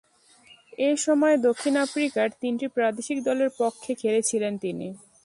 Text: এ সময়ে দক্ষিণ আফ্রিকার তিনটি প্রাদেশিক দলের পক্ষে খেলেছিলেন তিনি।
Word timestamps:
এ 0.79 0.89
সময়ে 0.97 1.37
দক্ষিণ 1.47 1.73
আফ্রিকার 1.85 2.27
তিনটি 2.41 2.65
প্রাদেশিক 2.75 3.17
দলের 3.23 3.49
পক্ষে 3.59 3.91
খেলেছিলেন 3.95 4.53
তিনি। 4.57 4.87